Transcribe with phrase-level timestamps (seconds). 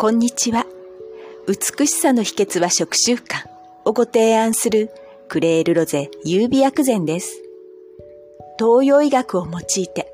[0.00, 0.64] こんにちは。
[1.48, 3.48] 美しさの秘訣は食習慣
[3.84, 4.92] をご提案する
[5.26, 7.42] クレールロゼ優美薬膳です。
[8.60, 10.12] 東洋医学を用いて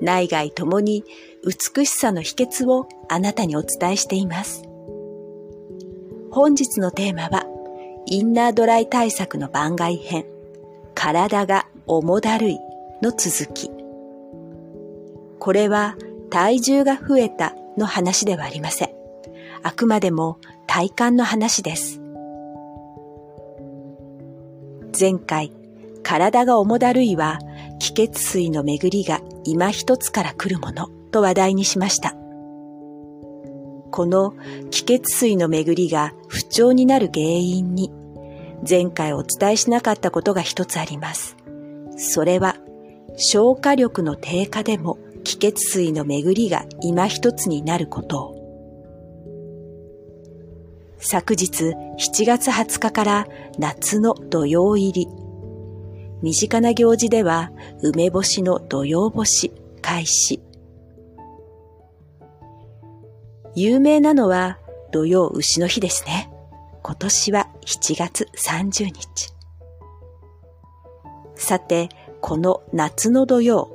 [0.00, 1.04] 内外ともに
[1.44, 4.64] 美しさの秘訣をあなたにお伝えしています。
[6.32, 7.46] 本日のテーマは
[8.06, 10.26] インナードライ対策の番外編
[10.96, 12.58] 体が重だるい
[13.02, 13.70] の続き。
[15.38, 15.94] これは
[16.28, 18.95] 体重が増えたの話ではありません。
[19.66, 20.38] あくまでも
[20.68, 22.00] 体感の話です。
[24.96, 25.50] 前回、
[26.04, 27.40] 体が重だるいは、
[27.80, 32.14] 気血水の巡りが今一つから来るものと話題にしました。
[33.90, 34.34] この
[34.70, 37.90] 気血水の巡りが不調になる原因に、
[38.66, 41.36] 前回お伝えしなかったことが一つあります。
[41.96, 42.54] それは、
[43.16, 48.35] 消化力の低下でも気血水の巡りが今一つになることを。
[50.98, 53.26] 昨日7月20日から
[53.58, 55.08] 夏の土曜入り。
[56.22, 60.40] 身近な行事では梅干しの土曜干し開始。
[63.54, 64.58] 有名なのは
[64.92, 66.30] 土曜牛の日ですね。
[66.82, 69.34] 今年は7月30日。
[71.36, 71.88] さて、
[72.20, 73.70] この夏の土曜、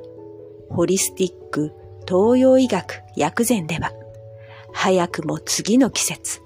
[0.68, 1.72] ホリスティック
[2.06, 3.92] 東洋医学薬膳では、
[4.72, 6.41] 早くも次の季節、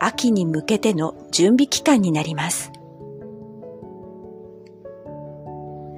[0.00, 2.70] 秋に向けての準備期間になります。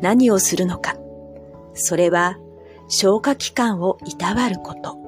[0.01, 0.97] 何をするのか。
[1.75, 2.39] それは
[2.89, 4.99] 消化器官をいたわること。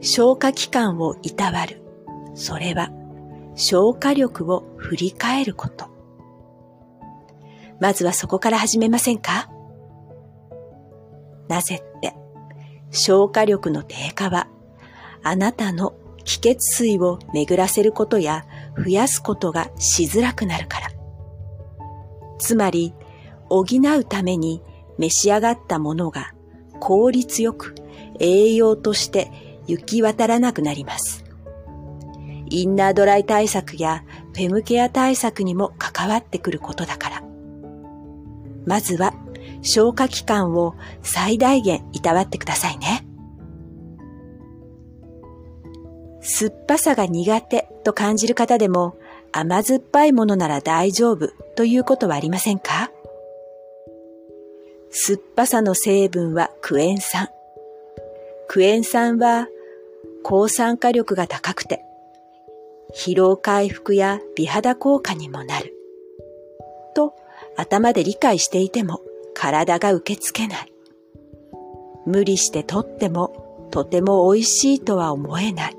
[0.00, 1.80] 消化器官をいたわる。
[2.34, 2.90] それは
[3.54, 5.86] 消化力を振り返ること。
[7.80, 9.48] まずはそこから始めませんか
[11.48, 12.14] なぜって、
[12.90, 14.48] 消化力の低下は
[15.22, 15.94] あなたの
[16.24, 20.88] 気血水を巡らせることや増やすことがしづらくなるから。
[22.38, 22.94] つまり、
[23.48, 24.62] 補うために
[24.98, 26.32] 召し上がったものが
[26.80, 27.74] 効率よく
[28.20, 29.30] 栄養として
[29.66, 31.24] 行き渡らなくなります。
[32.50, 34.04] インナードライ対策や
[34.34, 37.22] フェムケア対策にも関わってくることだから。
[38.66, 39.14] まずは
[39.62, 43.06] 消化器官を最大限いたわってくださいね。
[46.26, 48.96] 酸っぱさが苦手と感じる方でも
[49.30, 52.90] 甘酸っぱいものなら大丈夫ということはありませんか？
[54.90, 57.28] 酸っぱさの成分はクエン酸。
[58.48, 59.48] クエン酸は
[60.22, 61.84] 抗酸化力が高くて
[62.96, 65.74] 疲労回復や美肌効果にもなる。
[66.94, 67.14] と
[67.56, 69.02] 頭で理解していても
[69.34, 70.72] 体が受け付けない。
[72.06, 75.76] 無理してとってもとても美味しいとは思えない。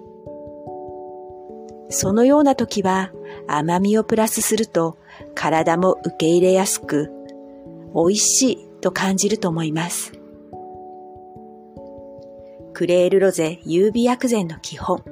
[1.95, 3.13] そのような時は
[3.47, 4.97] 甘みをプラスすると
[5.33, 7.09] 体も受け入れやすく
[7.95, 10.11] 美味しいと感じると思います。
[12.73, 15.03] クレールロゼ優美薬膳の基本、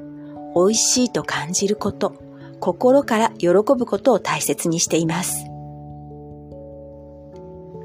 [0.54, 2.16] 美味しいと感じること、
[2.60, 5.46] 心から喜ぶことを大切にしています。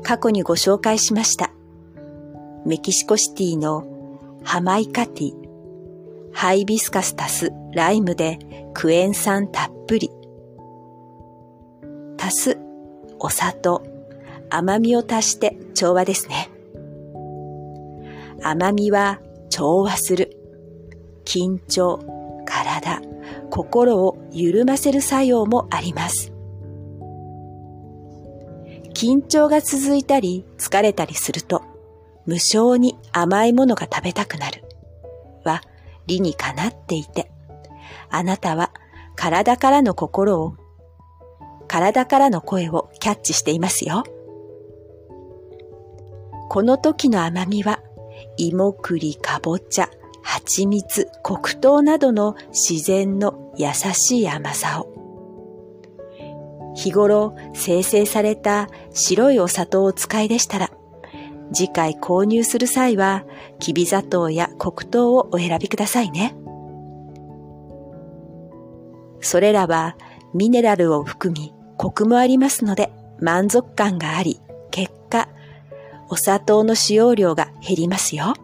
[0.02, 1.52] 過去にご紹介しました。
[2.66, 3.86] メキシコシティの
[4.42, 5.34] ハマイカティ、
[6.32, 8.40] ハイビスカス足すライムで
[8.74, 10.10] クエン酸たっぷり。
[12.20, 12.58] 足す
[13.20, 13.84] お砂糖、
[14.50, 16.50] 甘みを足して調和ですね。
[18.42, 20.36] 甘みは調和する。
[21.24, 22.00] 緊張、
[22.46, 23.00] 体、
[23.48, 26.32] 心を緩ませる作用もあります。
[28.92, 31.62] 緊張が続いたり疲れたりすると
[32.26, 34.64] 無性に甘いものが食べたくなる
[35.44, 35.62] は
[36.08, 37.30] 理にかなっていて
[38.10, 38.72] あなたは
[39.16, 40.54] 体からの心を、
[41.66, 44.04] 体からの声をキャッチしていますよ。
[46.48, 47.80] この時の甘みは、
[48.36, 49.90] 芋栗、かぼちゃ、
[50.22, 54.94] 蜂蜜、黒糖などの自然の優しい甘さを。
[56.74, 60.70] 日頃生成された白いお砂糖を使いでしたら、
[61.52, 63.24] 次回購入する際は、
[63.58, 66.36] きび砂糖や黒糖をお選びくださいね。
[69.20, 69.96] それらは
[70.34, 75.28] ミネラルを含みコクもありますので満足感があり、結果、
[76.08, 78.34] お砂糖の使用量が減りますよ。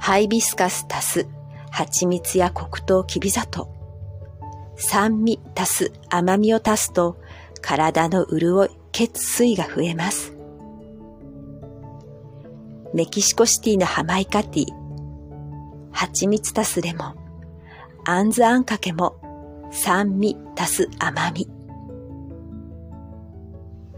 [0.00, 1.28] ハイビスカス足す
[1.70, 3.68] 蜂蜜や黒糖きび砂糖。
[4.76, 7.16] 酸味足す甘みを足すと
[7.60, 10.36] 体の潤い、血水が増えます。
[12.94, 14.66] メキシコシティのハマイカティ、
[15.92, 17.21] 蜂蜜足すレモン、
[18.04, 19.16] あんずあんかけも
[19.70, 21.48] 酸味足す甘み。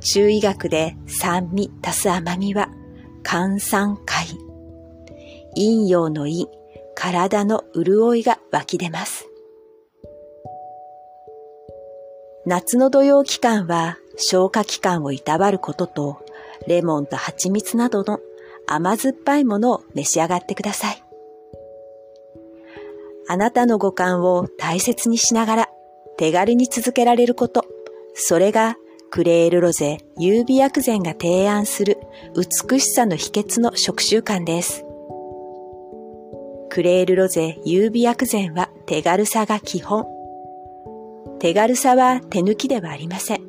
[0.00, 2.68] 中医学で酸味足す甘みは
[3.24, 4.26] 肝酸解。
[5.54, 6.46] 陰陽の陰、
[6.94, 9.28] 体の潤いが湧き出ます。
[12.46, 16.18] 夏の土曜期間は消化器官をいたわることと、
[16.68, 18.20] レモンと蜂蜜などの
[18.66, 21.03] 甘酸っぱいものを召し上がってください。
[23.28, 25.68] あなたの五感を大切にしながら
[26.16, 27.64] 手軽に続けられること、
[28.14, 28.76] それが
[29.10, 31.98] クレールロゼ優美薬膳が提案する
[32.36, 34.84] 美しさの秘訣の食習慣です。
[36.70, 40.06] クレールロゼ優美薬膳は手軽さが基本。
[41.38, 43.40] 手軽さは手抜きではありません。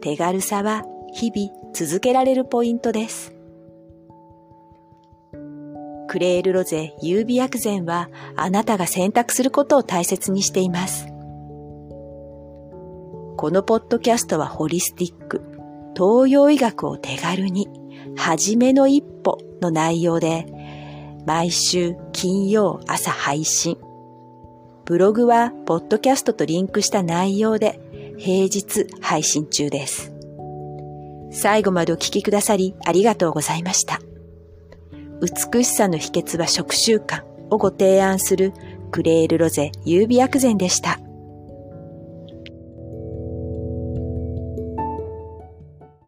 [0.00, 3.37] 手軽さは日々続けられるポイントです。
[6.08, 11.06] クレールロゼ優美薬膳はあなたが選択することを大切にしています。
[13.36, 15.42] このポッドキャストはホリスティック、
[15.96, 17.68] 東洋医学を手軽に、
[18.16, 20.46] はじめの一歩の内容で、
[21.24, 23.78] 毎週金曜朝配信。
[24.86, 27.78] ブログはポッドキャストとリンクした内容で
[28.16, 30.12] 平日配信中です。
[31.30, 34.00] 最後までお聞きくださりありがとうございました。
[35.20, 38.52] 美しさの秘訣は食習慣をご提案する
[38.90, 41.00] クレールロゼ優美薬膳でした。